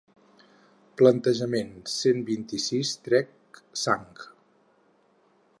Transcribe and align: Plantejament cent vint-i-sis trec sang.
Plantejament 1.01 1.69
cent 1.97 2.25
vint-i-sis 2.31 2.97
trec 3.09 3.63
sang. 3.85 4.11